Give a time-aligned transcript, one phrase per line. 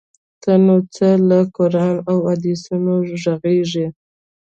[0.41, 2.75] ته نو څه له قران او احادیثو
[3.21, 3.87] ږغیږې؟!